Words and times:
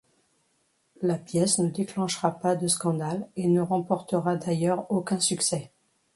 La 1.03 1.13
pièce 1.19 1.59
ne 1.59 1.69
déclenchera 1.69 2.31
pas 2.39 2.55
de 2.55 2.67
scandale 2.67 3.29
et 3.35 3.47
ne 3.47 3.61
remportera 3.61 4.35
d'ailleurs 4.35 4.87
aucun 4.91 5.19
succès. 5.19 5.71